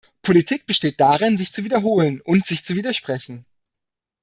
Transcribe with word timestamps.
Politik 0.23 0.65
besteht 0.65 0.99
darin, 0.99 1.37
sich 1.37 1.53
zu 1.53 1.63
wiederholen 1.63 2.21
und 2.21 2.43
sich 2.47 2.65
zu 2.65 2.75
widersprechen. 2.75 3.45